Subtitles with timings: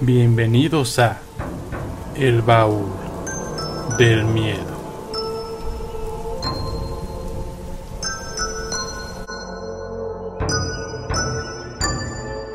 [0.00, 1.20] Bienvenidos a
[2.16, 2.88] El Baúl
[3.96, 4.58] del Miedo.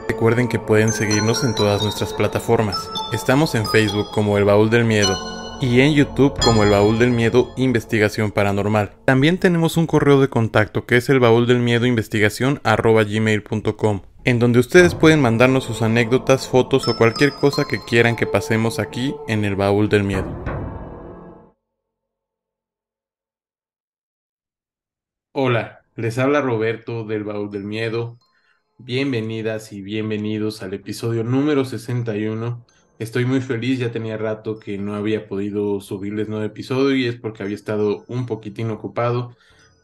[0.09, 2.89] Recuerden que pueden seguirnos en todas nuestras plataformas.
[3.13, 5.17] Estamos en Facebook como El Baúl del Miedo
[5.61, 8.91] y en YouTube como El Baúl del Miedo Investigación Paranormal.
[9.05, 14.37] También tenemos un correo de contacto que es el baúl del miedo investigación gmail.com en
[14.37, 19.15] donde ustedes pueden mandarnos sus anécdotas, fotos o cualquier cosa que quieran que pasemos aquí
[19.27, 20.27] en el baúl del miedo.
[25.31, 28.19] Hola, les habla Roberto del baúl del miedo.
[28.77, 32.63] Bienvenidas y bienvenidos al episodio número 61.
[32.99, 37.15] Estoy muy feliz, ya tenía rato que no había podido subirles nuevo episodio y es
[37.15, 39.35] porque había estado un poquitín ocupado,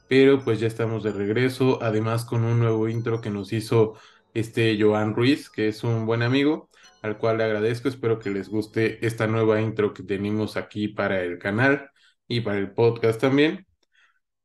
[0.08, 3.96] pero pues ya estamos de regreso, además con un nuevo intro que nos hizo
[4.36, 6.70] este Joan Ruiz, que es un buen amigo,
[7.02, 7.90] al cual le agradezco.
[7.90, 11.90] Espero que les guste esta nueva intro que tenemos aquí para el canal
[12.28, 13.66] y para el podcast también.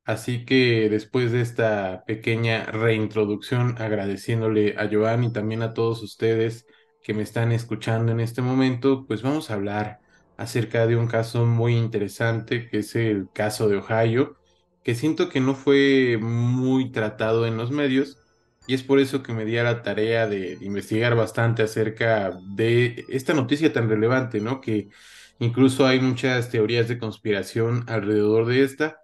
[0.04, 6.66] Así que después de esta pequeña reintroducción, agradeciéndole a Joan y también a todos ustedes
[7.02, 10.00] que me están escuchando en este momento, pues vamos a hablar
[10.36, 14.36] acerca de un caso muy interesante, que es el caso de Ohio,
[14.82, 18.18] que siento que no fue muy tratado en los medios,
[18.66, 23.04] y es por eso que me di a la tarea de investigar bastante acerca de
[23.08, 24.60] esta noticia tan relevante, ¿no?
[24.60, 24.90] Que
[25.38, 29.00] incluso hay muchas teorías de conspiración alrededor de esta,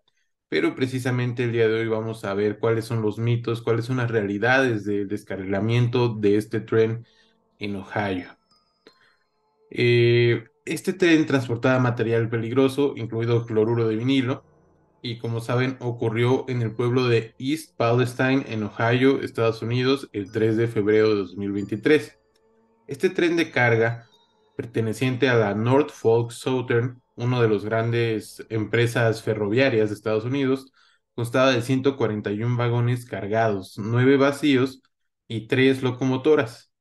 [0.49, 3.97] pero precisamente el día de hoy vamos a ver cuáles son los mitos, cuáles son
[3.99, 7.07] las realidades del descarrilamiento de este tren
[7.59, 8.29] en Ohio.
[9.71, 14.45] Eh, este tren transportaba material peligroso, incluido cloruro de vinilo,
[15.07, 20.33] y como saben ocurrió en el pueblo de East Palestine en Ohio, Estados Unidos, el
[20.33, 22.19] 3 de febrero de 2023.
[22.89, 24.09] Este tren de carga,
[24.57, 30.73] perteneciente a la Norfolk Southern, una de las grandes empresas ferroviarias de Estados Unidos,
[31.15, 34.83] constaba de 141 vagones cargados, 9 vacíos
[35.29, 36.73] y 3 locomotoras.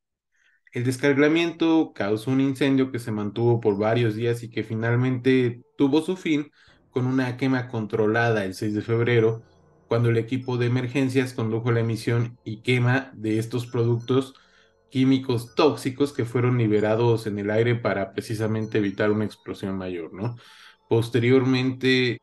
[0.73, 6.01] El descargamiento causó un incendio que se mantuvo por varios días y que finalmente tuvo
[6.01, 6.51] su fin
[6.95, 9.43] con una quema controlada el 6 de febrero,
[9.89, 14.33] cuando el equipo de emergencias condujo la emisión y quema de estos productos
[14.89, 20.37] químicos tóxicos que fueron liberados en el aire para precisamente evitar una explosión mayor, ¿no?
[20.87, 22.21] Posteriormente,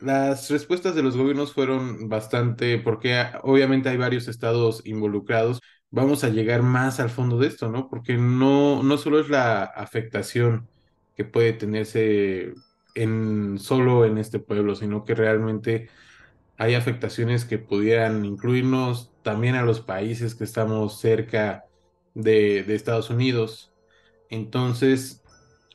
[0.00, 5.60] las respuestas de los gobiernos fueron bastante, porque obviamente hay varios estados involucrados.
[5.90, 7.88] Vamos a llegar más al fondo de esto, ¿no?
[7.88, 10.68] Porque no, no solo es la afectación
[11.16, 12.54] que puede tenerse
[12.94, 15.88] en, solo en este pueblo, sino que realmente
[16.56, 21.64] hay afectaciones que pudieran incluirnos también a los países que estamos cerca
[22.14, 23.72] de, Estados Unidos.
[24.30, 25.22] Entonces,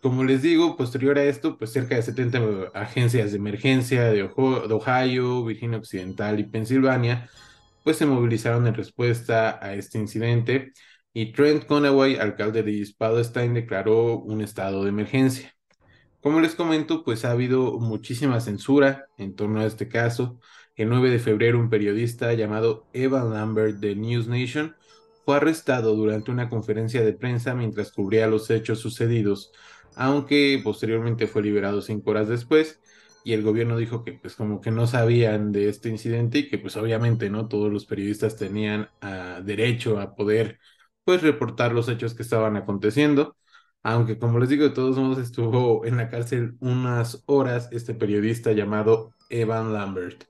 [0.02, 5.46] como les digo, posterior a esto, pues cerca de 70 agencias de emergencia de, Ohio,
[5.46, 7.30] Virginia Occidental y Pensilvania,
[7.84, 10.74] pues se movilizaron en respuesta a este incidente
[11.14, 15.59] y Trent Conaway, alcalde de Palestine, declaró un estado de emergencia.
[16.22, 20.40] Como les comento, pues ha habido muchísima censura en torno a este caso.
[20.76, 24.76] El 9 de febrero, un periodista llamado Evan Lambert de News Nation
[25.26, 29.52] fue arrestado durante una conferencia de prensa mientras cubría los hechos sucedidos,
[29.96, 32.82] aunque posteriormente fue liberado cinco horas después.
[33.24, 36.58] Y el gobierno dijo que pues como que no sabían de este incidente y que
[36.58, 40.60] pues obviamente no todos los periodistas tenían ah, derecho a poder
[41.04, 43.36] pues reportar los hechos que estaban aconteciendo
[43.84, 48.52] aunque como les digo, de todos modos estuvo en la cárcel unas horas este periodista
[48.52, 50.26] llamado Evan Lambert.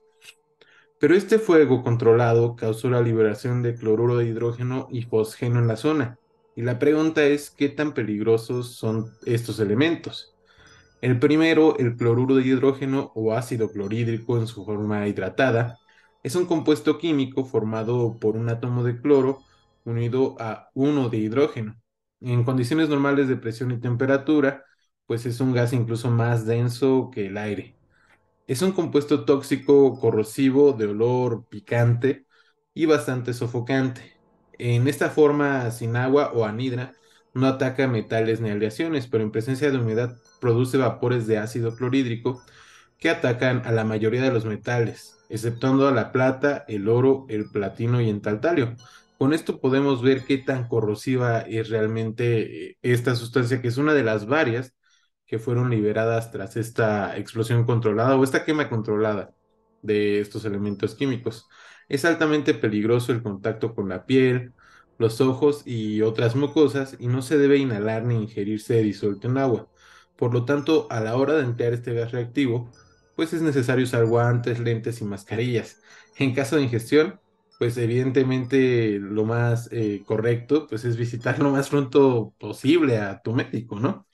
[1.00, 5.76] Pero este fuego controlado causó la liberación de cloruro de hidrógeno y fosgeno en la
[5.76, 6.18] zona.
[6.54, 10.34] Y la pregunta es, ¿qué tan peligrosos son estos elementos?
[11.00, 15.78] El primero, el cloruro de hidrógeno o ácido clorhídrico en su forma hidratada,
[16.22, 19.38] es un compuesto químico formado por un átomo de cloro
[19.86, 21.79] unido a uno de hidrógeno
[22.20, 24.64] en condiciones normales de presión y temperatura,
[25.06, 27.76] pues es un gas incluso más denso que el aire.
[28.46, 32.26] Es un compuesto tóxico corrosivo de olor picante
[32.74, 34.18] y bastante sofocante.
[34.58, 36.92] En esta forma sin agua o anidra
[37.34, 42.42] no ataca metales ni aleaciones, pero en presencia de humedad produce vapores de ácido clorhídrico
[42.98, 47.50] que atacan a la mayoría de los metales, exceptuando a la plata, el oro, el
[47.50, 48.76] platino y el taltalio,
[49.20, 53.92] con esto podemos ver qué tan corrosiva es realmente eh, esta sustancia, que es una
[53.92, 54.74] de las varias
[55.26, 59.34] que fueron liberadas tras esta explosión controlada o esta quema controlada
[59.82, 61.48] de estos elementos químicos.
[61.90, 64.54] Es altamente peligroso el contacto con la piel,
[64.96, 69.68] los ojos y otras mucosas y no se debe inhalar ni ingerirse disuelto en agua.
[70.16, 72.72] Por lo tanto, a la hora de emplear este gas reactivo,
[73.16, 75.82] pues es necesario usar guantes, lentes y mascarillas.
[76.16, 77.20] En caso de ingestión,
[77.60, 83.34] pues evidentemente lo más eh, correcto pues es visitar lo más pronto posible a tu
[83.34, 84.06] médico, ¿no?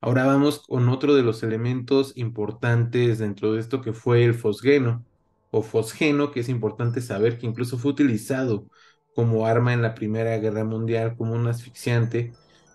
[0.00, 5.06] Ahora vamos con otro de los elementos importantes dentro de esto que fue el fosgeno
[5.52, 8.68] o fosgeno, que es importante saber que incluso fue utilizado
[9.14, 12.34] como arma en la Primera Guerra Mundial como un asfixiante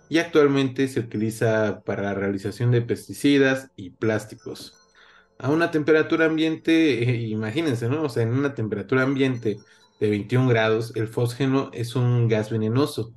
[0.09, 4.79] y actualmente se utiliza para la realización de pesticidas y plásticos.
[5.37, 8.03] A una temperatura ambiente, eh, imagínense, ¿no?
[8.03, 9.59] O sea, en una temperatura ambiente
[10.01, 13.13] de 21 grados, el fósgeno es un gas venenoso.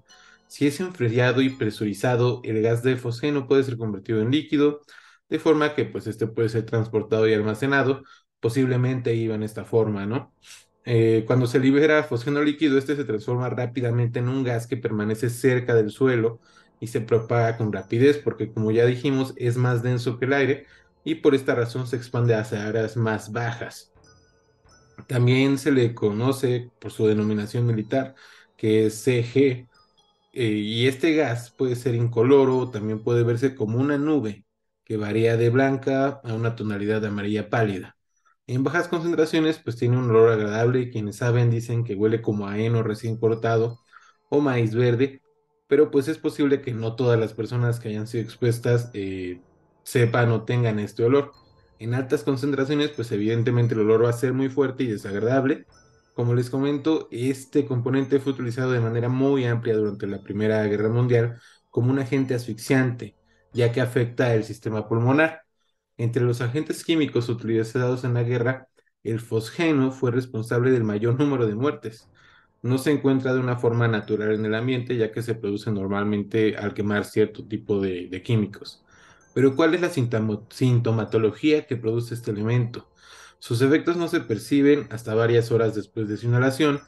[0.46, 4.82] Si es enfriado y presurizado, el gas de fósgeno puede ser convertido en líquido,
[5.30, 8.04] de forma que pues este puede ser transportado y almacenado,
[8.38, 10.34] posiblemente iba en esta forma, ¿no?
[10.84, 15.30] Eh, cuando se libera fósgeno líquido, este se transforma rápidamente en un gas que permanece
[15.30, 16.40] cerca del suelo
[16.80, 20.66] y se propaga con rapidez, porque como ya dijimos, es más denso que el aire
[21.02, 23.93] y por esta razón se expande hacia áreas más bajas.
[25.06, 28.14] También se le conoce por su denominación militar,
[28.56, 29.68] que es CG,
[30.32, 34.44] eh, y este gas puede ser incoloro, también puede verse como una nube
[34.84, 37.96] que varía de blanca a una tonalidad de amarilla pálida.
[38.46, 42.46] En bajas concentraciones, pues tiene un olor agradable y quienes saben dicen que huele como
[42.48, 43.80] a heno recién cortado
[44.28, 45.22] o maíz verde,
[45.66, 49.40] pero pues es posible que no todas las personas que hayan sido expuestas eh,
[49.82, 51.32] sepan o tengan este olor.
[51.78, 55.66] En altas concentraciones, pues evidentemente el olor va a ser muy fuerte y desagradable.
[56.12, 60.88] Como les comento, este componente fue utilizado de manera muy amplia durante la Primera Guerra
[60.88, 61.40] Mundial
[61.70, 63.16] como un agente asfixiante,
[63.52, 65.42] ya que afecta el sistema pulmonar.
[65.96, 68.68] Entre los agentes químicos utilizados en la guerra,
[69.02, 72.10] el fosgeno fue responsable del mayor número de muertes.
[72.62, 76.56] No se encuentra de una forma natural en el ambiente, ya que se produce normalmente
[76.56, 78.83] al quemar cierto tipo de, de químicos.
[79.34, 82.88] Pero ¿cuál es la sintomatología que produce este elemento?
[83.38, 86.80] Sus efectos no se perciben hasta varias horas después de su inhalación.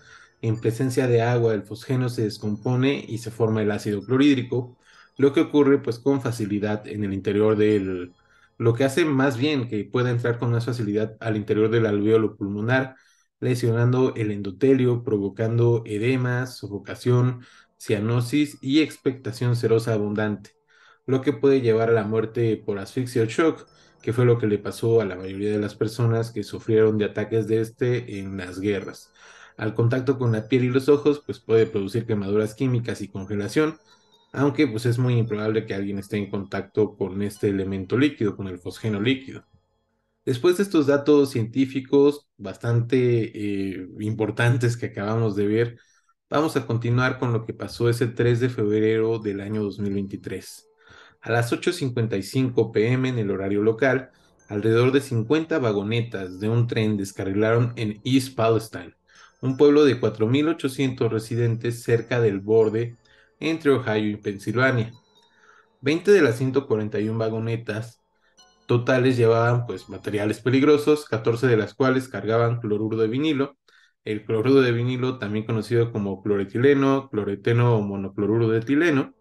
[0.42, 4.78] En presencia de agua, el fosgeno se descompone y se forma el ácido clorhídrico,
[5.18, 8.12] lo que ocurre pues con facilidad en el interior del,
[8.58, 12.36] lo que hace más bien que pueda entrar con más facilidad al interior del alveolo
[12.36, 12.96] pulmonar,
[13.40, 17.42] lesionando el endotelio, provocando edemas, sofocación,
[17.78, 20.55] cianosis y expectación serosa abundante
[21.06, 23.66] lo que puede llevar a la muerte por asfixia o shock,
[24.02, 27.06] que fue lo que le pasó a la mayoría de las personas que sufrieron de
[27.06, 29.12] ataques de este en las guerras.
[29.56, 33.78] Al contacto con la piel y los ojos, pues puede producir quemaduras químicas y congelación,
[34.32, 38.48] aunque pues es muy improbable que alguien esté en contacto con este elemento líquido, con
[38.48, 39.44] el fosgeno líquido.
[40.24, 42.96] Después de estos datos científicos bastante
[43.78, 45.78] eh, importantes que acabamos de ver,
[46.28, 50.65] vamos a continuar con lo que pasó ese 3 de febrero del año 2023.
[51.26, 54.10] A las 8.55 pm en el horario local,
[54.48, 58.94] alrededor de 50 vagonetas de un tren descarrilaron en East Palestine,
[59.40, 62.94] un pueblo de 4.800 residentes cerca del borde
[63.40, 64.92] entre Ohio y Pensilvania.
[65.80, 68.00] 20 de las 141 vagonetas
[68.66, 73.56] totales llevaban pues materiales peligrosos, 14 de las cuales cargaban cloruro de vinilo.
[74.04, 79.16] El cloruro de vinilo, también conocido como cloretileno, cloreteno o monocloruro de etileno,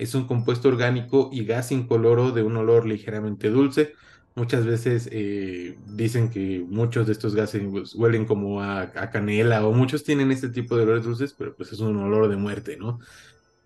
[0.00, 3.92] es un compuesto orgánico y gas incoloro de un olor ligeramente dulce.
[4.34, 9.72] Muchas veces eh, dicen que muchos de estos gases pues, huelen como a, canela o
[9.72, 12.98] muchos tienen este tipo de olores dulces, pero pues es un olor de muerte, ¿no?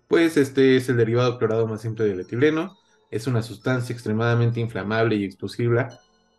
[0.09, 2.77] Pues este es el derivado clorado más simple del etileno.
[3.11, 5.87] Es una sustancia extremadamente inflamable y explosiva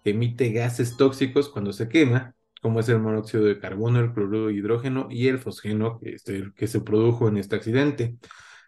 [0.05, 4.49] que emite gases tóxicos cuando se quema, como es el monóxido de carbono, el cloruro
[4.49, 6.17] de hidrógeno y el fosgeno que,
[6.55, 8.17] que se produjo en este accidente.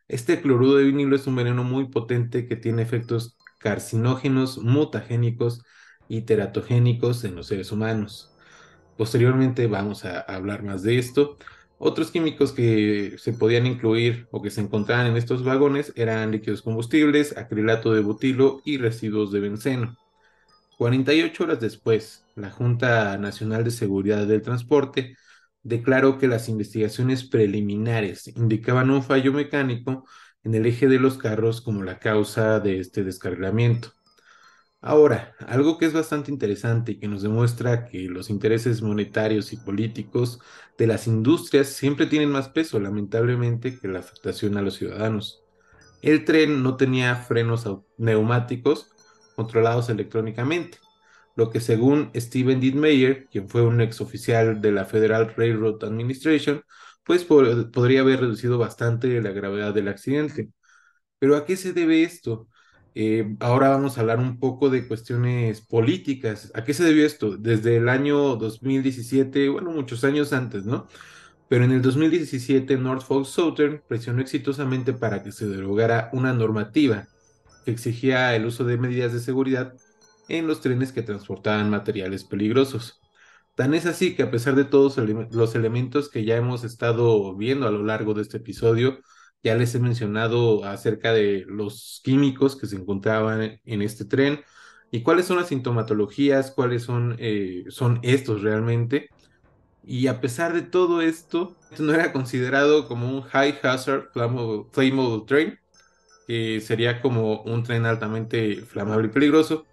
[0.09, 5.63] Este cloruro de vinilo es un veneno muy potente que tiene efectos carcinógenos, mutagénicos
[6.09, 8.33] y teratogénicos en los seres humanos.
[8.97, 11.37] Posteriormente vamos a hablar más de esto.
[11.79, 16.63] Otros químicos que se podían incluir o que se encontraban en estos vagones eran líquidos
[16.63, 19.97] combustibles, acrilato de butilo y residuos de benceno.
[20.79, 25.17] 48 horas después, la Junta Nacional de Seguridad del Transporte
[25.69, 30.05] declaró que las investigaciones preliminares indicaban un fallo mecánico
[30.43, 33.93] en el eje de los carros como la causa de este descarrilamiento.
[34.81, 39.57] Ahora, algo que es bastante interesante y que nos demuestra que los intereses monetarios y
[39.57, 40.41] políticos
[40.79, 45.43] de las industrias siempre tienen más peso, lamentablemente, que la afectación a los ciudadanos.
[46.01, 48.93] El tren no tenía frenos neumáticos
[49.35, 50.79] controlados electrónicamente,
[51.39, 56.63] lo que según Steven Dittmeyer, quien fue un ex oficial de la Federal Railroad Administration,
[57.05, 60.51] pues podría haber reducido bastante la gravedad del accidente.
[61.21, 62.49] Pero ¿a qué se debe esto?
[62.97, 66.51] Eh, ahora vamos a hablar un poco de cuestiones políticas.
[66.57, 67.37] ¿A qué se debió esto?
[67.37, 70.89] Desde el año 2017, bueno, muchos años antes, ¿no?
[71.49, 77.07] Pero en el 2017 Norfolk Southern presionó exitosamente para que se derogara una normativa
[77.65, 79.75] que exigía el uso de medidas de seguridad
[80.29, 83.01] en los trenes que transportaban materiales peligrosos.
[83.55, 84.97] Tan es así que a pesar de todos
[85.31, 89.01] los elementos que ya hemos estado viendo a lo largo de este episodio,
[89.43, 94.41] ya les he mencionado acerca de los químicos que se encontraban en este tren
[94.91, 99.09] y cuáles son las sintomatologías, cuáles son, eh, son estos realmente.
[99.85, 104.67] Y a pesar de todo esto, no era considerado como un high hazard flammable,
[105.27, 105.59] train,
[106.27, 109.67] que sería como un tren altamente flamable y peligroso,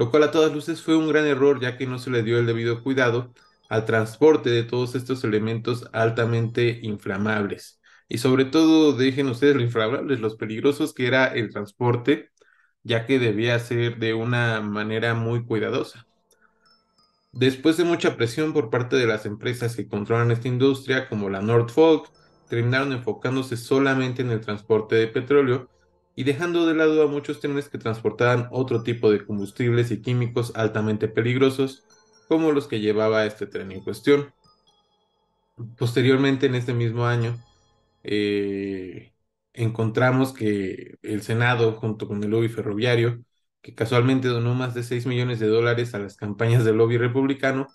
[0.00, 2.38] lo cual a todas luces fue un gran error ya que no se le dio
[2.38, 3.34] el debido cuidado
[3.68, 10.20] al transporte de todos estos elementos altamente inflamables y sobre todo dejen ustedes lo inflamables,
[10.20, 12.30] los peligrosos que era el transporte,
[12.82, 16.08] ya que debía ser de una manera muy cuidadosa.
[17.32, 21.42] Después de mucha presión por parte de las empresas que controlan esta industria, como la
[21.42, 22.10] Norfolk,
[22.48, 25.68] terminaron enfocándose solamente en el transporte de petróleo
[26.16, 30.52] y dejando de lado a muchos trenes que transportaban otro tipo de combustibles y químicos
[30.54, 31.84] altamente peligrosos,
[32.28, 34.32] como los que llevaba este tren en cuestión.
[35.76, 37.38] Posteriormente, en este mismo año,
[38.02, 39.12] eh,
[39.52, 43.22] encontramos que el Senado, junto con el lobby ferroviario,
[43.62, 47.68] que casualmente donó más de 6 millones de dólares a las campañas del lobby republicano,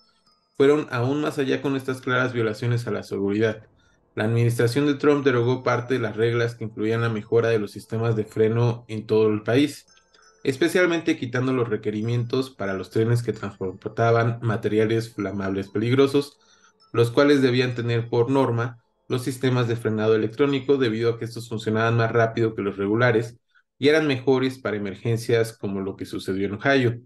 [0.55, 3.67] fueron aún más allá con estas claras violaciones a la seguridad.
[4.15, 7.71] La administración de Trump derogó parte de las reglas que incluían la mejora de los
[7.71, 9.85] sistemas de freno en todo el país,
[10.43, 16.39] especialmente quitando los requerimientos para los trenes que transportaban materiales flamables peligrosos,
[16.93, 18.79] los cuales debían tener por norma
[19.09, 23.37] los sistemas de frenado electrónico debido a que estos funcionaban más rápido que los regulares
[23.77, 27.01] y eran mejores para emergencias como lo que sucedió en Ohio.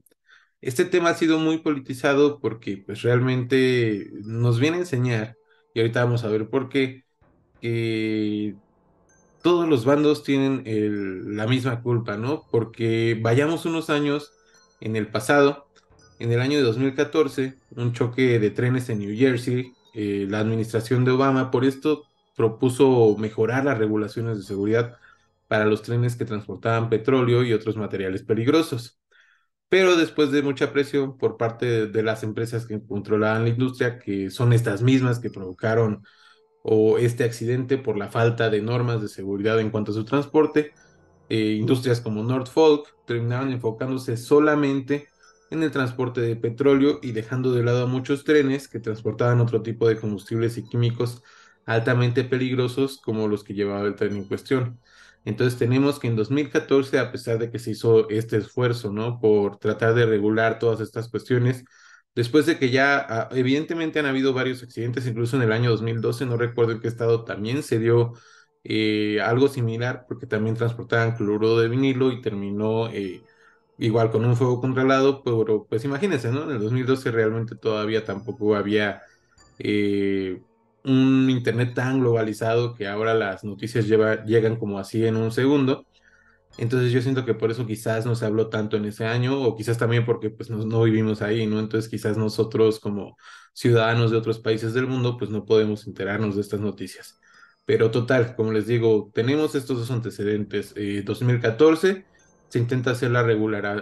[0.62, 5.39] Este tema ha sido muy politizado porque pues realmente nos viene a enseñar,
[5.74, 7.06] y ahorita vamos a ver por qué,
[7.62, 8.56] que
[9.42, 10.64] todos los bandos tienen
[11.36, 12.46] la misma culpa, ¿no?
[12.52, 14.34] Porque vayamos unos años
[14.82, 15.68] en el pasado,
[16.20, 21.04] en el año de 2014, un choque de trenes en New Jersey eh, la administración
[21.04, 22.04] de Obama por esto
[22.36, 24.98] propuso mejorar las regulaciones de seguridad
[25.48, 28.99] para los trenes que transportaban petróleo y otros materiales peligrosos.
[29.70, 34.30] Pero después de mucha presión por parte de, las empresas que controlaban la industria, que
[34.32, 36.04] son estas mismas que provocaron
[36.64, 40.74] o este accidente por la falta de normas de seguridad en cuanto a su transporte,
[41.30, 45.08] eh, industrias como Norfolk terminaron enfocándose solamente
[45.52, 49.62] en el transporte de petróleo y dejando de lado a muchos trenes que transportaban otro
[49.62, 51.24] tipo de combustibles y químicos
[51.66, 54.80] altamente peligrosos como los que llevaba el tren en cuestión.
[55.30, 59.20] Entonces tenemos que en 2014, a pesar de que se hizo este esfuerzo, ¿no?
[59.20, 61.64] Por tratar de regular todas estas cuestiones,
[62.16, 66.26] después de que ya ah, evidentemente han habido varios accidentes, incluso en el año 2012,
[66.26, 68.14] no recuerdo en qué estado también se dio
[68.64, 73.24] eh, algo similar, porque también transportaban cloruro de vinilo y terminó eh,
[73.78, 76.44] igual con un fuego controlado, pero pues imagínense, ¿no?
[76.46, 79.02] En el 2012 realmente todavía tampoco había
[79.60, 80.42] eh,
[80.90, 85.86] un internet tan globalizado que ahora las noticias llegan como así en un segundo.
[86.58, 89.56] Entonces yo siento que por eso quizás no se habló tanto en ese año, o
[89.56, 91.60] quizás también porque pues no, no vivimos ahí, ¿no?
[91.60, 93.18] Entonces quizás nosotros como
[93.54, 97.20] ciudadanos de otros países del mundo pues no podemos enterarnos de estas noticias.
[97.66, 100.74] Pero total, como les digo, tenemos estos dos antecedentes.
[101.06, 102.06] 2014 eh,
[102.50, 103.24] se intenta hacer la,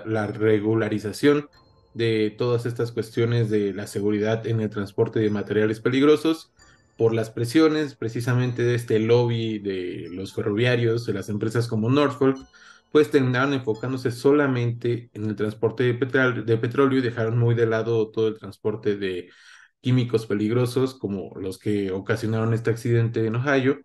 [0.05, 1.49] la regularización
[1.93, 6.51] de todas estas cuestiones de la seguridad en el transporte de materiales peligrosos
[6.97, 12.37] por las presiones precisamente de este lobby de los ferroviarios, de las empresas como Norfolk,
[12.91, 15.93] pues terminaron enfocándose solamente en el transporte de,
[16.57, 19.29] petróleo y dejaron muy de lado todo el transporte de
[19.81, 23.81] químicos peligrosos como los que ocasionaron este accidente en Ohio.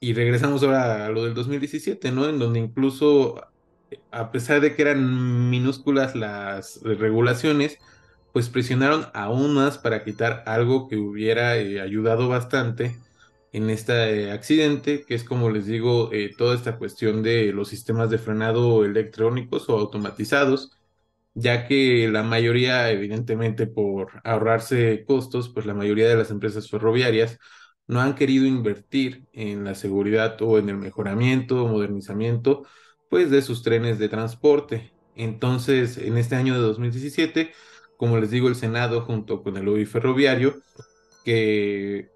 [0.00, 2.28] Y regresamos ahora a lo del 2017, ¿no?
[2.28, 3.40] En donde incluso
[4.10, 7.78] a pesar de que eran minúsculas las regulaciones,
[8.32, 12.98] pues presionaron aún más para quitar algo que hubiera eh, ayudado bastante
[13.52, 17.68] en este eh, accidente, que es como les digo, eh, toda esta cuestión de los
[17.68, 20.72] sistemas de frenado electrónicos o automatizados,
[21.34, 27.38] ya que la mayoría, evidentemente por ahorrarse costos, pues la mayoría de las empresas ferroviarias
[27.86, 32.64] no han querido invertir en la seguridad o en el mejoramiento o modernizamiento
[33.08, 34.92] pues de sus trenes de transporte.
[35.16, 37.52] Entonces, en este año de 2017,
[38.00, 40.56] como les digo, el Senado junto con el lobby ferroviario,
[41.22, 42.08] que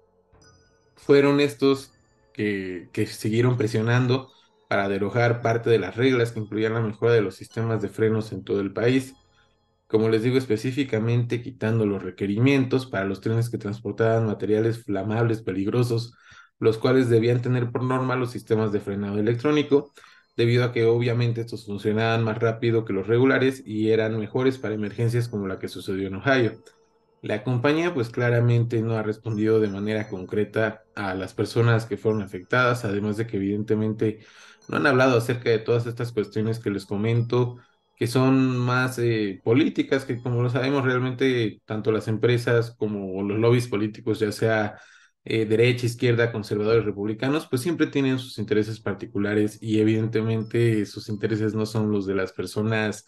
[0.95, 1.93] fueron estos
[2.33, 4.31] que, que siguieron presionando
[4.67, 8.31] para derogar parte de las reglas que incluían la mejora de los sistemas de frenos
[8.31, 9.13] en todo el país.
[9.85, 16.15] Como les digo específicamente, quitando los requerimientos para los trenes que transportaban materiales flamables peligrosos,
[16.57, 19.93] los cuales debían tener por norma los sistemas de frenado electrónico,
[20.35, 24.75] debido a que obviamente estos funcionaban más rápido que los regulares y eran mejores para
[24.75, 26.61] emergencias como la que sucedió en Ohio.
[27.21, 32.21] La compañía pues claramente no ha respondido de manera concreta a las personas que fueron
[32.21, 34.19] afectadas, además de que evidentemente
[34.67, 37.57] no han hablado acerca de todas estas cuestiones que les comento,
[37.95, 43.39] que son más eh, políticas, que como lo sabemos realmente tanto las empresas como los
[43.39, 44.79] lobbies políticos, ya sea
[45.25, 51.55] eh, derecha, izquierda, conservadores, republicanos, pues siempre tienen sus intereses particulares y evidentemente sus intereses
[51.55, 53.05] no son los de las personas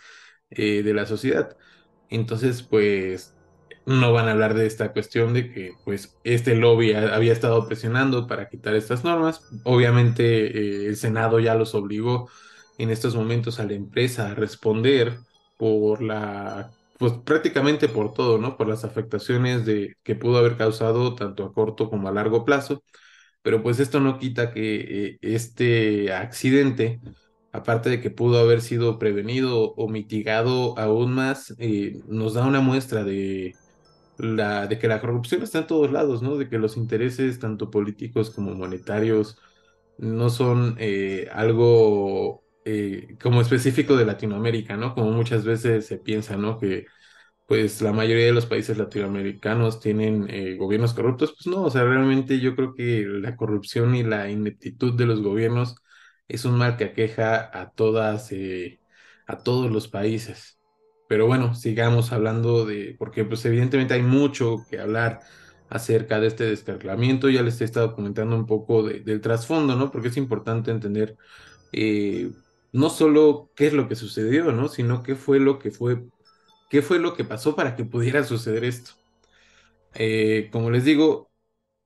[0.50, 1.56] eh, de la sociedad.
[2.10, 3.36] Entonces, pues
[3.86, 8.28] no van a hablar de esta cuestión de que pues este lobby había estado presionando
[8.28, 9.42] para quitar estas normas.
[9.64, 12.30] Obviamente eh, el Senado ya los obligó
[12.78, 15.20] en estos momentos a la empresa a responder
[15.58, 18.58] por la pues prácticamente por todo, ¿no?
[18.58, 22.84] Por las afectaciones de que pudo haber causado tanto a corto como a largo plazo.
[23.42, 27.00] Pero pues esto no quita que eh, este accidente
[27.52, 32.62] aparte de que pudo haber sido prevenido o mitigado aún más, eh, nos da una
[32.62, 33.56] muestra de,
[34.18, 36.38] la, de que la corrupción está en todos lados, ¿no?
[36.38, 39.38] De que los intereses, tanto políticos como monetarios,
[39.98, 44.94] no son eh, algo eh, como específico de Latinoamérica, ¿no?
[44.96, 46.60] Como muchas veces se piensa, ¿no?
[46.60, 46.86] Que
[47.48, 51.84] pues la mayoría de los países latinoamericanos tienen eh, gobiernos corruptos, pues no, o sea,
[51.86, 55.76] realmente yo creo que la corrupción y la ineptitud de los gobiernos
[56.28, 58.32] es un mal que aqueja a todas,
[59.28, 60.60] a todos los países.
[61.08, 65.22] Pero bueno, sigamos hablando de, porque pues evidentemente hay mucho que hablar
[65.70, 67.30] acerca de este descarrilamiento.
[67.30, 69.92] Ya les he estado comentando un poco del trasfondo, ¿no?
[69.92, 71.18] Porque es importante entender
[71.72, 72.32] eh,
[72.72, 74.68] no solo qué es lo que sucedió, ¿no?
[74.70, 76.04] Sino qué fue lo que fue,
[76.70, 78.92] qué fue lo que pasó para que pudiera suceder esto.
[79.96, 81.32] Eh, como les digo,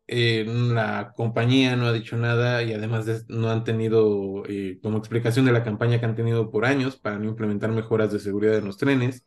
[0.08, 5.46] eh, la compañía no ha dicho nada y además no han tenido eh, como explicación
[5.46, 8.66] de la campaña que han tenido por años para no implementar mejoras de seguridad en
[8.66, 9.24] los trenes.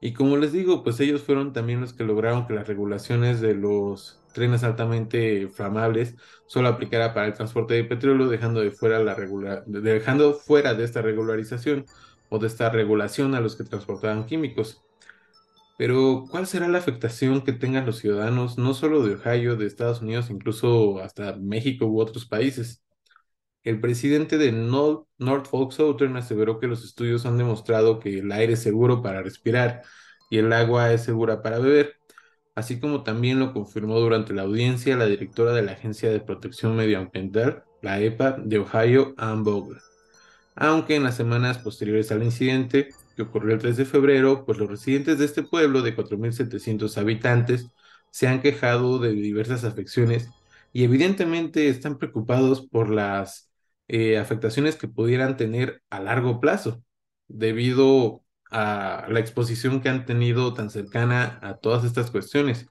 [0.00, 3.54] Y como les digo, pues ellos fueron también los que lograron que las regulaciones de
[3.54, 6.16] los trenes altamente flamables
[6.46, 9.14] solo aplicara para el transporte de petróleo, dejando de fuera la
[9.66, 11.86] dejando fuera de esta regularización
[12.28, 14.82] o de esta regulación a los que transportaban químicos.
[15.78, 20.00] Pero, ¿cuál será la afectación que tengan los ciudadanos, no solo de Ohio, de Estados
[20.02, 22.82] Unidos, incluso hasta México u otros países?
[23.64, 28.62] El presidente de Norfolk Southern aseveró que los estudios han demostrado que el aire es
[28.62, 29.82] seguro para respirar
[30.30, 31.96] y el agua es segura para beber,
[32.54, 36.76] así como también lo confirmó durante la audiencia la directora de la Agencia de Protección
[36.76, 39.78] Medioambiental, la EPA, de Ohio, Ann Vogel.
[40.54, 44.70] Aunque en las semanas posteriores al incidente, que ocurrió el 3 de febrero, pues los
[44.70, 47.68] residentes de este pueblo de 4.700 habitantes
[48.10, 50.28] se han quejado de diversas afecciones
[50.72, 53.50] y evidentemente están preocupados por las
[53.88, 56.82] eh, afectaciones que pudieran tener a largo plazo
[57.28, 58.21] debido
[58.52, 62.66] a la exposición que han tenido tan cercana a todas estas cuestiones.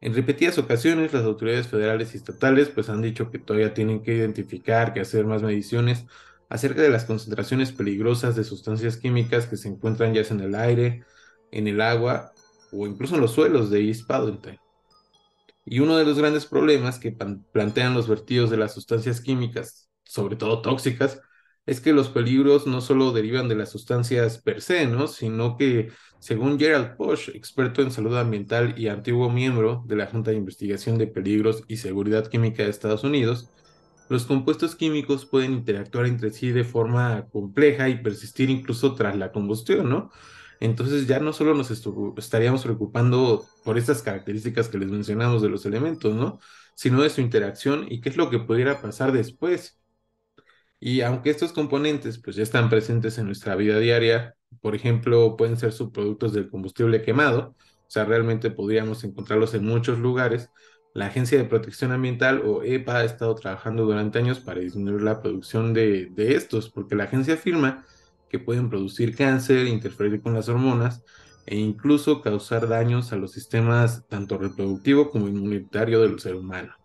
[0.00, 4.14] En repetidas ocasiones, las autoridades federales y estatales pues han dicho que todavía tienen que
[4.14, 6.06] identificar, que hacer más mediciones
[6.48, 11.04] acerca de las concentraciones peligrosas de sustancias químicas que se encuentran ya en el aire,
[11.50, 12.32] en el agua
[12.72, 14.60] o incluso en los suelos de East Palestine.
[15.64, 17.12] Y uno de los grandes problemas que
[17.52, 21.20] plantean los vertidos de las sustancias químicas, sobre todo tóxicas,
[21.70, 25.06] es que los peligros no solo derivan de las sustancias per se, ¿no?
[25.06, 30.32] sino que, según Gerald Bosch, experto en salud ambiental y antiguo miembro de la Junta
[30.32, 33.50] de Investigación de Peligros y Seguridad Química de Estados Unidos,
[34.08, 39.30] los compuestos químicos pueden interactuar entre sí de forma compleja y persistir incluso tras la
[39.30, 40.10] combustión, ¿no?
[40.58, 45.64] Entonces ya no solo nos estaríamos preocupando por estas características que les mencionamos de los
[45.66, 46.40] elementos, ¿no?
[46.74, 49.79] Sino de su interacción y qué es lo que pudiera pasar después.
[50.80, 55.56] Y aunque estos componentes pues ya están presentes en nuestra vida diaria, por ejemplo, pueden
[55.56, 60.50] ser subproductos del combustible quemado, o sea, realmente podríamos encontrarlos en muchos lugares,
[60.92, 65.20] la Agencia de Protección Ambiental o EPA ha estado trabajando durante años para disminuir la
[65.22, 67.84] producción de, estos, porque la agencia afirma
[68.28, 71.04] que pueden producir cáncer, interferir con las hormonas
[71.46, 76.79] e incluso causar daños a los sistemas tanto reproductivo como inmunitario del ser humano.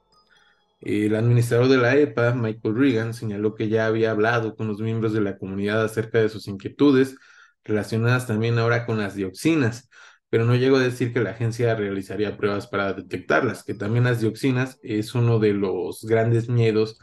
[0.86, 5.14] El administrador de la EPA, Michael Reagan, señaló que ya había hablado con los miembros
[5.14, 7.18] de la comunidad acerca de sus inquietudes
[7.64, 9.90] relacionadas también ahora con las dioxinas,
[10.30, 14.22] pero no llego a decir que la agencia realizaría pruebas para detectarlas, que también las
[14.22, 17.00] dioxinas es uno de los grandes miedos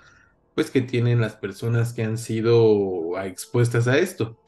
[0.55, 4.39] pues que tienen las personas que han sido expuestas a esto.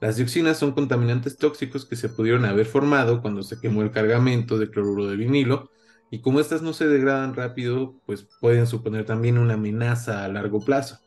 [0.00, 4.58] Las dioxinas son contaminantes tóxicos que se pudieron haber formado cuando se quemó el cargamento
[4.58, 5.70] de cloruro de vinilo
[6.12, 10.60] y como estas no se degradan rápido, pues pueden suponer también una amenaza a largo
[10.60, 10.98] plazo.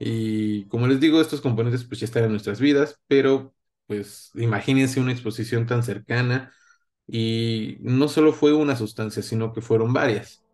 [0.00, 3.54] Y como les digo, estos componentes pues ya están en nuestras vidas, pero
[3.86, 6.52] pues imagínense una exposición tan cercana
[7.06, 10.44] y no solo fue una sustancia, sino que fueron varias.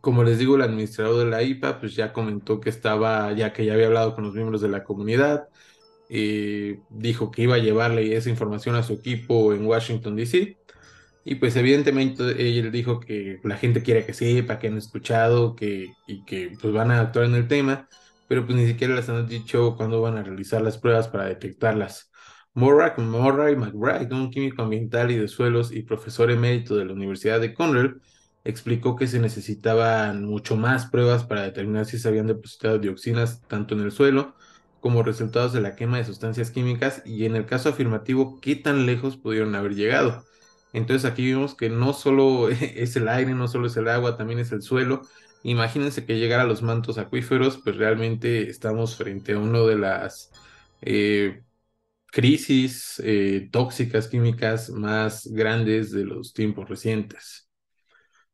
[0.00, 3.64] Como les digo, el administrador de la IPA pues ya comentó que estaba, ya que
[3.66, 5.48] ya había hablado con los miembros de la comunidad,
[6.10, 10.59] eh, dijo que iba a llevarle esa información a su equipo en Washington, D.C.
[11.24, 15.92] Y pues evidentemente él dijo que la gente quiere que sepa, que han escuchado, que,
[16.06, 17.88] y que pues van a actuar en el tema,
[18.28, 22.10] pero pues ni siquiera les han dicho cuándo van a realizar las pruebas para detectarlas.
[22.54, 27.40] Murray, Murray McBride, un químico ambiental y de suelos y profesor emérito de la Universidad
[27.40, 28.00] de Cornell,
[28.44, 33.74] explicó que se necesitaban mucho más pruebas para determinar si se habían depositado dioxinas tanto
[33.74, 34.34] en el suelo
[34.80, 38.86] como resultados de la quema de sustancias químicas y en el caso afirmativo qué tan
[38.86, 40.24] lejos pudieron haber llegado.
[40.72, 44.38] Entonces aquí vemos que no solo es el aire, no solo es el agua, también
[44.40, 45.02] es el suelo.
[45.42, 50.30] Imagínense que llegar a los mantos acuíferos, pues realmente estamos frente a una de las
[50.82, 51.42] eh,
[52.06, 57.48] crisis eh, tóxicas químicas más grandes de los tiempos recientes.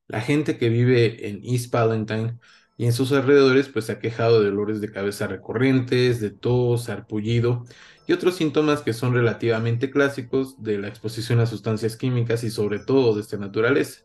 [0.08, 2.38] La gente que vive en East Palestine
[2.76, 6.88] y en sus alrededores pues se ha quejado de dolores de cabeza recurrentes, de tos,
[6.88, 7.64] arpullido
[8.06, 12.78] y otros síntomas que son relativamente clásicos de la exposición a sustancias químicas y sobre
[12.78, 14.02] todo de esta naturaleza.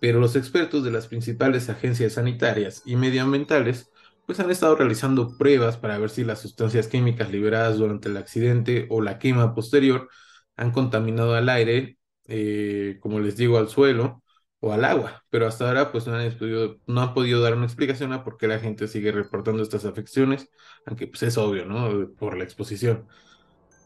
[0.00, 3.90] Pero los expertos de las principales agencias sanitarias y medioambientales
[4.26, 8.86] pues han estado realizando pruebas para ver si las sustancias químicas liberadas durante el accidente
[8.90, 10.08] o la quema posterior
[10.56, 14.22] han contaminado al aire, eh, como les digo, al suelo
[14.60, 17.66] o al agua, pero hasta ahora pues no han, podido, no han podido dar una
[17.66, 20.50] explicación a por qué la gente sigue reportando estas afecciones,
[20.86, 22.10] aunque pues es obvio, ¿no?
[22.18, 23.06] Por la exposición.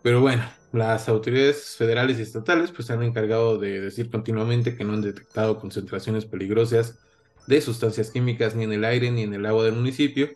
[0.02, 4.84] Pero bueno, las autoridades federales y estatales pues se han encargado de decir continuamente que
[4.84, 6.98] no han detectado concentraciones peligrosas
[7.46, 10.30] de sustancias químicas ni en el aire ni en el agua del municipio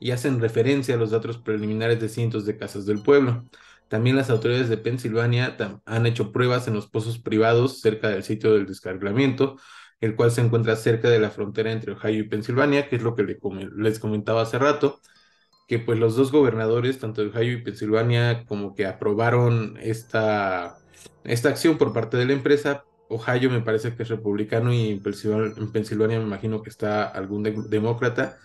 [0.00, 3.44] y hacen referencia a los datos preliminares de cientos de casas del pueblo.
[3.94, 8.52] También las autoridades de Pensilvania han hecho pruebas en los pozos privados cerca del sitio
[8.52, 9.56] del descargamiento,
[10.00, 13.14] el cual se encuentra cerca de la frontera entre Ohio y Pensilvania, que es lo
[13.14, 15.00] que les comentaba hace rato,
[15.68, 20.76] que pues los dos gobernadores, tanto de Ohio y Pensilvania, como que aprobaron esta,
[21.22, 22.82] esta acción por parte de la empresa.
[23.08, 25.02] Ohio me parece que es republicano y en
[25.72, 28.38] Pensilvania, me imagino que está algún demócrata.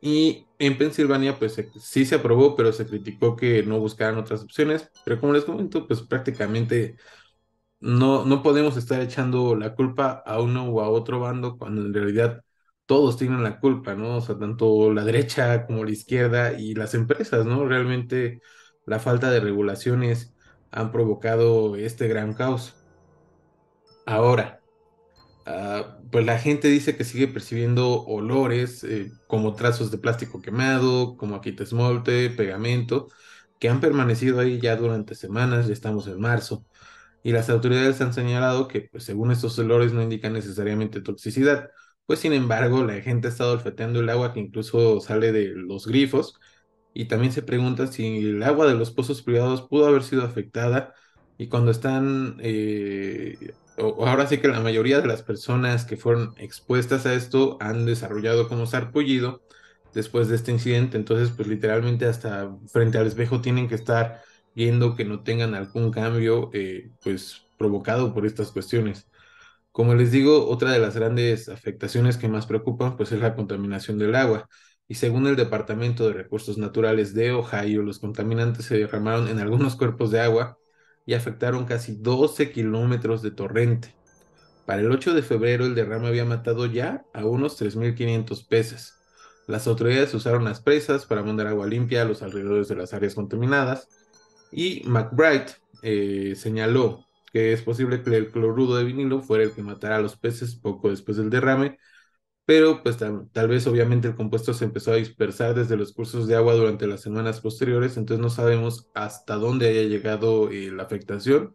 [0.00, 4.90] Y en Pensilvania, pues sí se aprobó, pero se criticó que no buscaran otras opciones.
[5.04, 6.96] Pero como les comento, pues prácticamente
[7.80, 11.94] no, no podemos estar echando la culpa a uno o a otro bando cuando en
[11.94, 12.42] realidad
[12.86, 14.16] todos tienen la culpa, ¿no?
[14.18, 17.66] O sea, tanto la derecha como la izquierda y las empresas, ¿no?
[17.66, 18.40] Realmente
[18.86, 20.34] la falta de regulaciones
[20.70, 22.76] han provocado este gran caos.
[24.06, 24.59] Ahora,
[25.46, 31.16] Ah, pues la gente dice que sigue percibiendo olores eh, como trazos de plástico quemado,
[31.16, 33.08] como esmolte, pegamento,
[33.58, 36.66] que han permanecido ahí ya durante semanas, ya estamos en marzo.
[37.22, 41.70] Y las autoridades han señalado que, pues, según estos olores, no indican necesariamente toxicidad.
[42.06, 45.86] Pues, sin embargo, la gente ha estado olfateando el agua que incluso sale de los
[45.86, 46.38] grifos
[46.92, 50.94] y también se pregunta si el agua de los pozos privados pudo haber sido afectada
[51.36, 57.06] y cuando están eh, ahora sí que la mayoría de las personas que fueron expuestas
[57.06, 59.42] a esto han desarrollado como sarpullido
[59.94, 64.22] después de este incidente, entonces pues literalmente hasta frente al espejo tienen que estar
[64.54, 69.08] viendo que no tengan algún cambio eh, pues provocado por estas cuestiones.
[69.72, 73.98] Como les digo, otra de las grandes afectaciones que más preocupan pues es la contaminación
[73.98, 74.48] del agua.
[74.88, 79.76] Y según el Departamento de Recursos Naturales de Ohio, los contaminantes se derramaron en algunos
[79.76, 80.59] cuerpos de agua
[81.10, 83.96] y afectaron casi 12 kilómetros de torrente.
[84.64, 88.94] Para el 8 de febrero el derrame había matado ya a unos 3.500 peces.
[89.48, 93.16] Las autoridades usaron las presas para mandar agua limpia a los alrededores de las áreas
[93.16, 93.88] contaminadas
[94.52, 95.46] y McBride
[95.82, 100.00] eh, señaló que es posible que el cloruro de vinilo fuera el que matara a
[100.00, 101.76] los peces poco después del derrame
[102.50, 106.34] pero pues tal, vez obviamente el compuesto se empezó a dispersar desde los cursos de
[106.34, 111.54] agua durante las semanas posteriores, entonces no sabemos hasta dónde haya llegado eh, la afectación,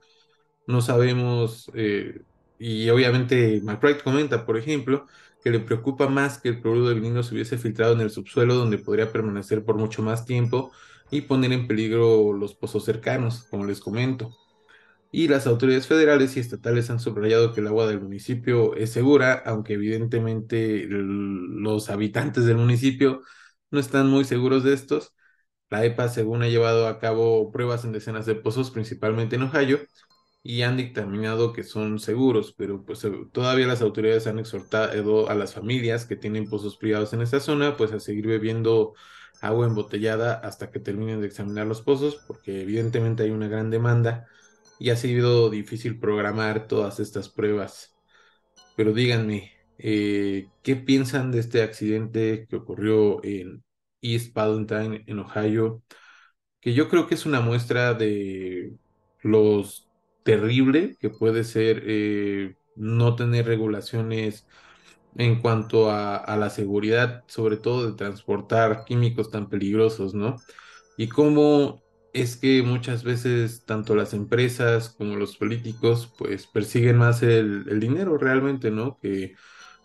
[0.68, 2.22] no sabemos, eh,
[2.60, 5.06] y obviamente McBride comenta, por ejemplo,
[5.44, 8.56] que le preocupa más que el cloruro de vinilo se hubiese filtrado en el subsuelo
[8.56, 10.72] donde podría permanecer por mucho más tiempo
[11.12, 14.32] y poner en peligro los pozos cercanos, como les comento.
[15.18, 19.42] Y las autoridades federales y estatales han subrayado que el agua del municipio es segura,
[19.46, 23.22] aunque evidentemente los habitantes del municipio
[23.72, 25.14] no están muy seguros de estos.
[25.70, 29.80] La EPA, según ha llevado a cabo pruebas en decenas de pozos, principalmente en Ohio,
[30.44, 35.36] y han dictaminado que son seguros, pero pues eh, todavía las autoridades han exhortado a
[35.36, 38.96] las familias que tienen pozos privados en esta zona, pues a seguir bebiendo
[39.42, 44.28] agua embotellada hasta que terminen de examinar los pozos, porque evidentemente hay una gran demanda
[44.80, 47.96] y ha sido difícil programar todas estas pruebas.
[48.76, 53.64] Pero díganme, eh, ¿qué piensan de este accidente que ocurrió en
[54.02, 55.84] East Palestine, en Ohio?
[56.62, 58.74] Que yo creo que es una muestra de
[59.22, 59.90] los
[60.24, 64.48] terrible que puede ser eh, no tener regulaciones
[65.18, 70.38] en cuanto a, la seguridad, sobre todo de transportar químicos tan peligrosos, ¿no?
[70.98, 71.85] Y cómo
[72.16, 78.18] es que muchas veces tanto las empresas como los políticos pues persiguen más el, dinero
[78.18, 78.98] realmente, ¿no?
[79.00, 79.36] Que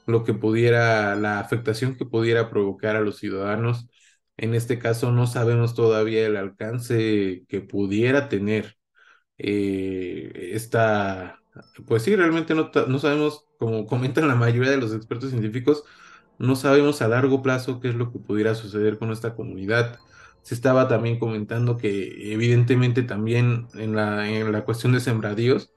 [0.07, 3.89] lo que pudiera, la afectación que pudiera provocar a los ciudadanos.
[4.37, 8.77] En este caso no sabemos todavía el alcance que pudiera tener
[9.39, 11.43] eh, esta,
[11.87, 15.85] pues sí, realmente no, no sabemos, como comentan la mayoría de los expertos científicos,
[16.39, 19.99] no sabemos a largo plazo qué es lo que pudiera suceder con esta comunidad.
[20.43, 25.73] Se estaba también comentando que evidentemente también en la, en la cuestión de sembradíos,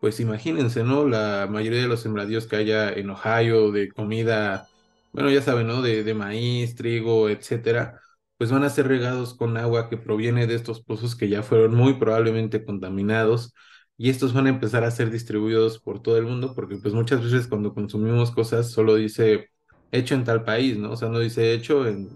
[0.00, 1.06] pues imagínense, ¿no?
[1.06, 4.68] La mayoría de los sembradíos que haya en Ohio de comida,
[5.12, 5.82] bueno, ya saben, ¿no?
[5.82, 8.00] De, de maíz, trigo, etcétera,
[8.36, 11.74] pues van a ser regados con agua que proviene de estos pozos que ya fueron
[11.74, 13.54] muy probablemente contaminados
[13.96, 17.22] y estos van a empezar a ser distribuidos por todo el mundo porque pues muchas
[17.24, 19.48] veces cuando consumimos cosas solo dice
[19.90, 20.92] hecho en tal país, ¿no?
[20.92, 22.08] O sea, no dice hecho en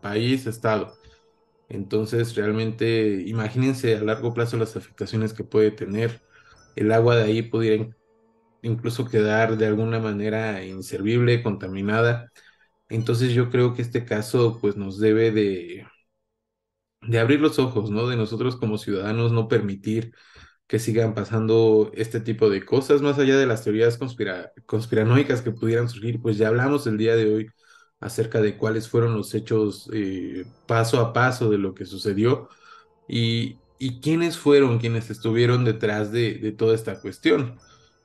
[0.00, 0.97] país, estado.
[1.68, 6.22] Entonces, realmente, imagínense a largo plazo las afectaciones que puede tener.
[6.76, 7.88] El agua de ahí pudiera
[8.62, 12.32] incluso quedar de alguna manera inservible, contaminada.
[12.88, 15.86] Entonces yo creo que este caso pues nos debe de,
[17.02, 18.06] de abrir los ojos, ¿no?
[18.08, 20.12] De nosotros como ciudadanos no permitir
[20.68, 23.98] que sigan pasando este tipo de cosas, más allá de las teorías
[24.66, 27.48] conspiranoicas que pudieran surgir, pues ya hablamos el día de hoy
[28.00, 32.48] acerca de cuáles fueron los hechos eh, paso a paso de lo que sucedió
[33.08, 37.58] y, y quiénes fueron quienes estuvieron detrás de, de toda esta cuestión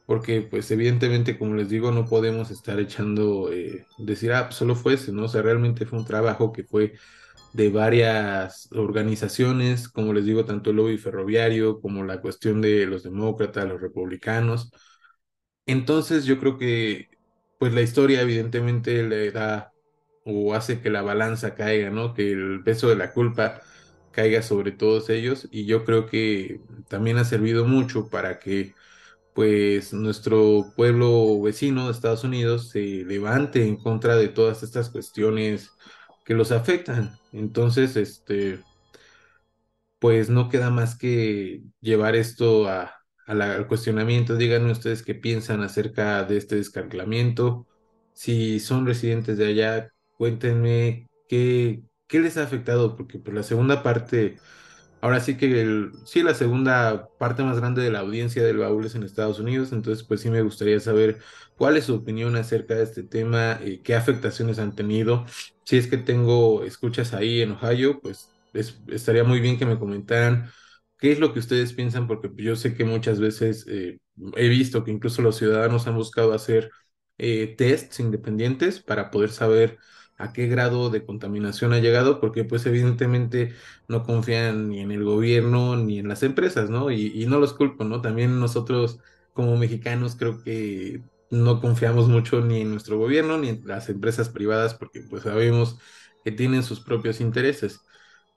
[0.05, 4.75] porque pues evidentemente, como les digo, no podemos estar echando, eh, decir, ah, pues, solo
[4.75, 5.25] fue ese, ¿no?
[5.25, 6.93] O sea, realmente fue un trabajo que fue
[7.53, 13.03] de varias organizaciones, como les digo, tanto el lobby ferroviario como la cuestión de los
[13.03, 14.71] demócratas, los republicanos.
[15.65, 17.09] Entonces yo creo que
[17.59, 19.72] pues la historia evidentemente le da
[20.25, 22.13] o hace que la balanza caiga, ¿no?
[22.13, 23.61] Que el peso de la culpa
[24.11, 28.73] caiga sobre todos ellos y yo creo que también ha servido mucho para que
[29.33, 35.71] pues nuestro pueblo vecino de Estados Unidos se levante en contra de todas estas cuestiones
[36.25, 37.17] que los afectan.
[37.31, 38.59] Entonces, este,
[39.99, 42.93] pues no queda más que llevar esto a,
[43.25, 44.35] al cuestionamiento.
[44.35, 47.67] Díganme ustedes qué piensan acerca de este descarrilamiento.
[48.13, 53.43] Si son residentes de allá, cuéntenme qué, qué les ha afectado, porque por pues, la
[53.43, 54.37] segunda parte
[55.01, 58.85] Ahora sí que el, sí, la segunda parte más grande de la audiencia del baúl
[58.85, 61.19] es en Estados Unidos, entonces pues sí me gustaría saber
[61.57, 65.25] cuál es su opinión acerca de este tema, eh, qué afectaciones han tenido.
[65.65, 68.31] Si es que tengo escuchas ahí en Ohio, pues
[68.87, 70.49] estaría muy bien que me comentaran
[70.97, 73.99] qué es lo que ustedes piensan, porque yo sé que muchas veces eh,
[74.37, 76.71] he visto que incluso los ciudadanos han buscado hacer
[77.17, 79.79] eh, tests independientes para poder saber
[80.17, 83.53] a qué grado de contaminación ha llegado, porque pues evidentemente
[83.87, 86.91] no confían ni en el gobierno ni en las empresas, ¿no?
[86.91, 88.01] Y, no los culpo, ¿no?
[88.01, 88.99] También nosotros
[89.33, 94.29] como mexicanos creo que no confiamos mucho ni en nuestro gobierno ni en las empresas
[94.29, 95.79] privadas porque pues sabemos
[96.23, 97.81] que tienen sus propios intereses.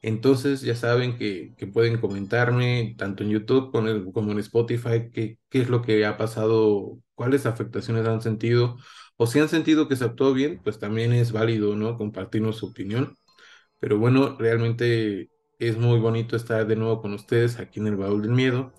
[0.02, 5.60] Entonces ya saben que, pueden comentarme tanto en YouTube como, como en Spotify qué, qué
[5.62, 8.76] es lo que ha pasado, cuáles afectaciones han sentido
[9.16, 11.96] o si han sentido que se actuó bien, pues también es válido, ¿no?
[11.96, 13.16] Compartirnos su opinión.
[13.80, 18.22] Pero bueno, realmente es muy bonito estar de nuevo con ustedes aquí en el Baúl
[18.22, 18.72] del Miedo.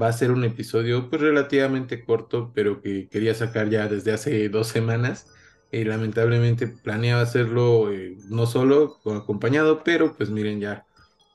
[0.00, 4.48] Va a ser un episodio pues relativamente corto, pero que quería sacar ya desde hace
[4.48, 5.28] dos semanas.
[5.72, 10.86] Y lamentablemente planeaba hacerlo eh, no solo, acompañado, pero pues miren, ya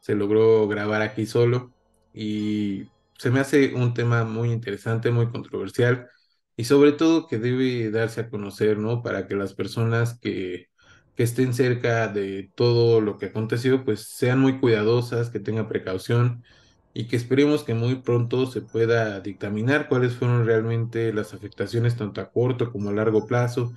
[0.02, 1.72] se logró grabar aquí solo.
[2.14, 6.10] Y se me hace un tema muy interesante, muy controversial
[6.58, 9.02] y sobre todo que debe darse a conocer, ¿no?
[9.04, 10.70] Para que las personas que,
[11.16, 16.44] que estén cerca de todo lo que aconteció, pues sean muy cuidadosas, que tengan precaución
[16.94, 22.22] y que esperemos que muy pronto se pueda dictaminar cuáles fueron realmente las afectaciones tanto
[22.22, 23.74] a corto como a largo plazo,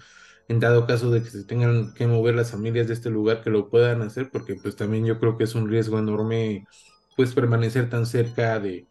[0.49, 3.51] en dado caso de que se tengan que mover las familias de este lugar, que
[3.51, 6.65] lo puedan hacer, porque pues también yo creo que es un riesgo enorme
[7.17, 8.89] pues permanecer tan cerca de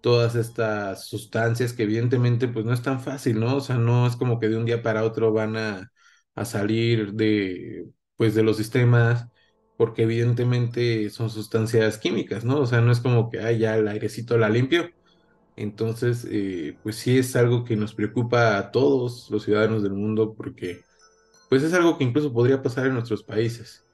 [0.00, 3.56] todas estas sustancias que evidentemente pues no es tan fácil, ¿no?
[3.56, 5.92] O sea, no es como que de un día para otro van a,
[6.34, 7.86] a salir de
[8.16, 9.26] pues de los sistemas
[9.76, 12.60] porque evidentemente son sustancias químicas, ¿no?
[12.60, 14.90] O sea, no es como que, ay, ya el airecito la limpio.
[15.56, 20.34] Entonces, eh, pues sí es algo que nos preocupa a todos los ciudadanos del mundo
[20.34, 20.86] porque,
[21.52, 23.84] pues es algo que incluso podría pasar en nuestros países.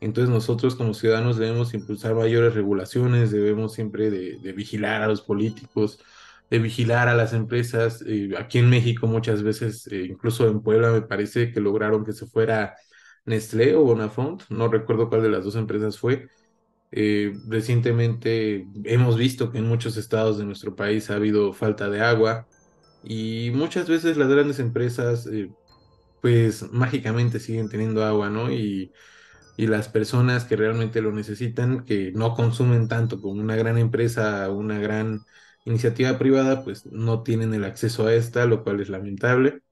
[0.00, 5.98] Entonces nosotros como ciudadanos debemos impulsar mayores regulaciones, debemos siempre de, vigilar a los políticos,
[6.48, 8.02] de vigilar a las empresas.
[8.38, 12.26] Aquí en México muchas veces, eh, incluso en Puebla me parece que lograron que se
[12.26, 12.76] fuera
[13.26, 16.28] Nestlé o Bonafont, no recuerdo cuál de las dos empresas fue.
[16.92, 22.00] Eh, recientemente hemos visto que en muchos estados de nuestro país ha habido falta de
[22.00, 22.48] agua
[23.04, 25.50] y muchas veces las grandes empresas eh,
[26.22, 28.52] pues mágicamente siguen teniendo agua, ¿no?
[28.52, 28.92] Y,
[29.56, 34.50] y las personas que realmente lo necesitan, que no consumen tanto como una gran empresa,
[34.50, 35.20] una gran
[35.64, 39.62] iniciativa privada, pues no tienen el acceso a esta, lo cual es lamentable.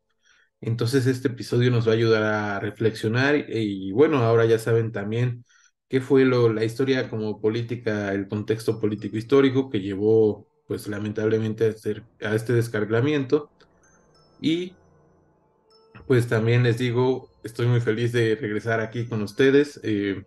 [0.61, 5.45] Entonces este episodio nos va a ayudar a reflexionar y, bueno, ahora ya saben también
[5.89, 11.67] qué fue lo, la historia como política, el contexto político histórico que llevó pues lamentablemente
[11.67, 13.53] a, hacer, a este descargamiento
[14.41, 14.80] y
[16.11, 19.79] pues también les digo, estoy muy feliz de regresar aquí con ustedes.
[19.85, 20.25] Eh,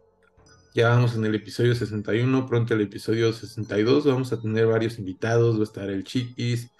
[0.74, 5.58] ya vamos en el episodio 61, pronto el episodio 62, vamos a tener varios invitados,
[5.58, 6.72] va a estar el Chiquis,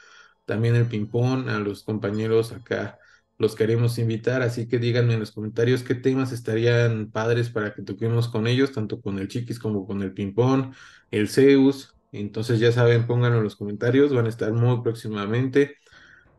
[0.46, 2.98] también el Pimpón, a los compañeros acá
[3.38, 7.82] los queremos invitar, así que díganme en los comentarios qué temas estarían padres para que
[7.82, 10.74] toquemos con ellos, tanto con el Chiquis como con el Pimpón,
[11.12, 11.94] el Zeus.
[12.14, 15.76] Entonces ya saben, pónganlo en los comentarios, van a estar muy próximamente.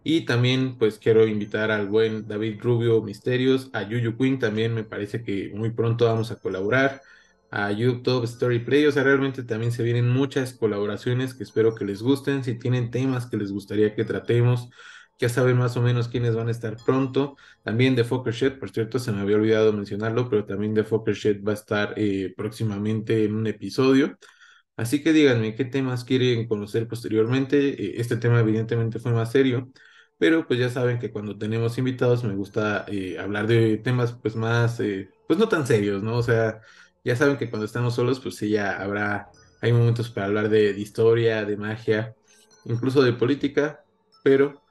[0.04, 4.84] Y también pues quiero invitar al buen David Rubio Misterios, a Yuyu Queen también me
[4.84, 7.02] parece que muy pronto vamos a colaborar,
[7.50, 11.84] a YouTube Story Play, o sea, realmente también se vienen muchas colaboraciones que espero que
[11.86, 14.70] les gusten, si tienen temas que les gustaría que tratemos,
[15.18, 17.36] ya saben más o menos quiénes van a estar pronto.
[17.62, 21.14] También de Fokker Shed, por cierto, se me había olvidado mencionarlo, pero también de Fokker
[21.14, 24.18] Shed va a estar eh, próximamente en un episodio.
[24.76, 27.68] Así que díganme qué temas quieren conocer posteriormente.
[27.70, 29.70] Eh, este tema evidentemente fue más serio,
[30.18, 34.36] pero pues ya saben que cuando tenemos invitados me gusta eh, hablar de temas pues
[34.36, 34.78] más,
[35.26, 36.16] pues no tan serios, ¿no?
[36.16, 36.60] O sea,
[37.04, 40.70] ya saben que cuando estamos solos pues sí ya habrá, hay momentos para hablar de
[40.78, 42.14] historia, de magia,
[42.64, 43.84] incluso de política,
[44.22, 44.64] pero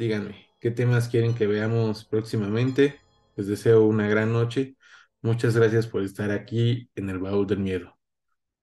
[0.00, 3.00] Díganme, ¿qué temas quieren que veamos próximamente?
[3.36, 4.76] Les deseo una gran noche.
[5.20, 7.98] Muchas gracias por estar aquí en el baúl del miedo.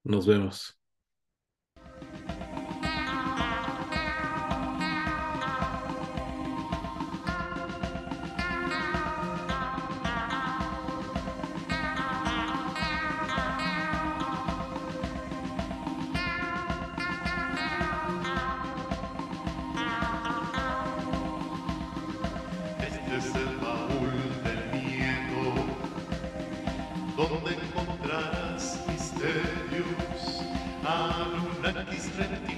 [0.03, 0.79] Nos vemos.
[31.77, 32.56] A disfrutar del